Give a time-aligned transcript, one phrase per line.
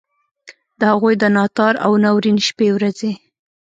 [0.79, 3.11] د هغوی د ناتار او ناورین شپې ورځي.